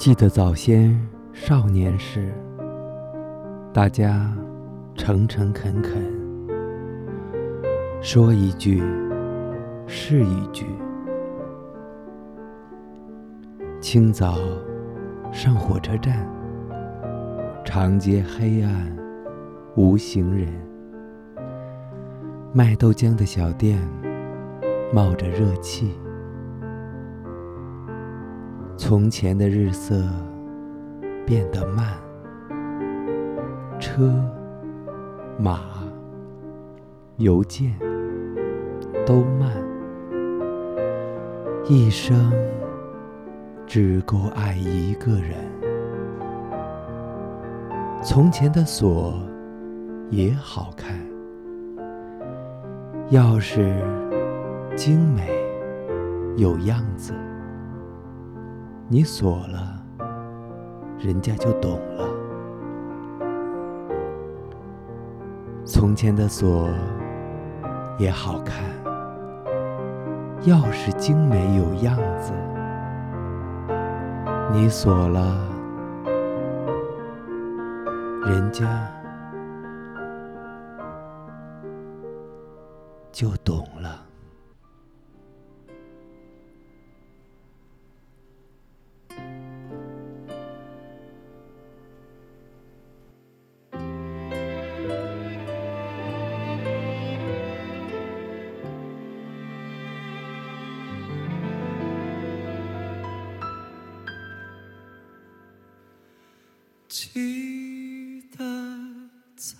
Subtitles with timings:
[0.00, 0.98] 记得早先
[1.34, 2.32] 少年时，
[3.70, 4.34] 大家
[4.94, 6.02] 诚诚恳恳，
[8.00, 8.82] 说一句
[9.86, 10.64] 是一句。
[13.78, 14.38] 清早
[15.32, 16.26] 上火车站，
[17.62, 18.96] 长街黑暗
[19.76, 20.48] 无行人，
[22.54, 23.78] 卖豆浆的小店
[24.94, 25.94] 冒着热气。
[28.82, 29.94] 从前的日色
[31.26, 31.86] 变得慢，
[33.78, 34.10] 车、
[35.38, 35.60] 马、
[37.18, 37.78] 邮件
[39.04, 39.52] 都慢，
[41.68, 42.32] 一生
[43.66, 45.36] 只够爱一个人。
[48.02, 49.12] 从前的锁
[50.08, 50.98] 也好看，
[53.10, 53.76] 钥匙
[54.74, 55.28] 精美
[56.38, 57.12] 有样子。
[58.92, 59.80] 你锁了，
[60.98, 62.08] 人家就懂了。
[65.64, 66.68] 从前的锁
[67.98, 68.64] 也好看，
[70.42, 72.32] 钥匙精美有样子。
[74.52, 75.38] 你锁了，
[78.24, 78.90] 人家
[83.12, 84.09] 就懂了。
[106.90, 108.44] 记得
[109.36, 109.54] 早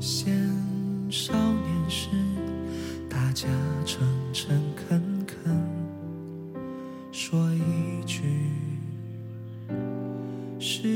[0.00, 0.32] 先
[1.10, 2.08] 少年时，
[3.10, 3.48] 大家
[3.84, 5.60] 诚诚恳恳，
[7.10, 8.22] 说一句
[10.60, 10.88] 是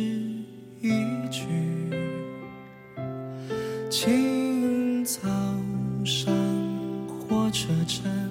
[0.80, 0.88] 一
[1.32, 1.48] 句。
[3.90, 5.18] 清早
[6.04, 6.32] 上
[7.08, 8.29] 火车站，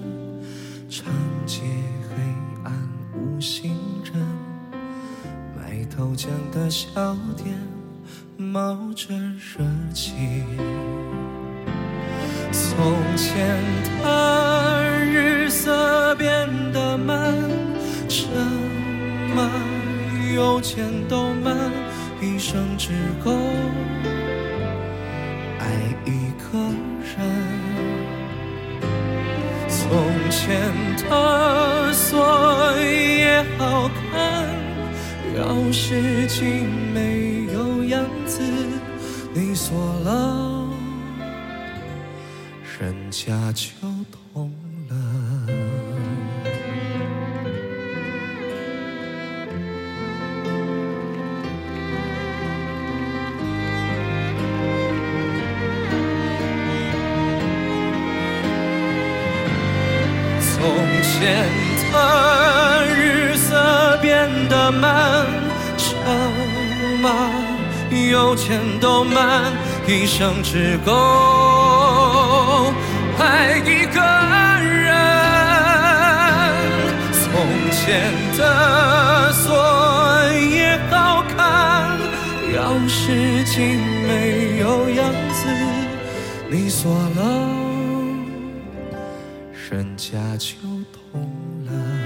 [6.20, 7.56] 卖豆浆的小店
[8.36, 9.64] 冒着热
[9.94, 10.12] 气，
[12.52, 13.58] 从前
[14.02, 17.34] 的日色变得慢，
[18.08, 18.26] 车
[19.34, 19.50] 马
[20.34, 21.56] 邮件都慢，
[22.20, 22.90] 一生只
[23.24, 23.30] 够
[25.58, 25.66] 爱
[26.04, 26.58] 一个
[27.16, 27.16] 人。
[29.68, 29.90] 从
[30.30, 30.70] 前
[31.08, 34.69] 的锁也好看。
[35.36, 38.42] 钥匙精没有样子，
[39.32, 40.66] 你锁了，
[42.78, 43.70] 人家就
[44.34, 44.50] 懂
[44.88, 44.96] 了。
[60.42, 60.66] 从
[61.02, 61.46] 前
[61.92, 62.29] 的
[64.20, 65.24] 变得慢，
[65.78, 65.96] 车
[67.00, 67.08] 马
[67.90, 69.50] 邮件都慢，
[69.86, 72.70] 一生只够
[73.18, 73.98] 爱一个
[74.62, 74.92] 人。
[77.14, 77.32] 从
[77.72, 79.56] 前的锁
[80.34, 81.96] 也好看，
[82.52, 85.48] 钥匙精没有样子，
[86.50, 87.48] 你锁了。
[89.70, 90.56] 人家就
[90.92, 91.00] 懂
[91.64, 91.99] 了。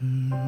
[0.00, 0.47] 嗯。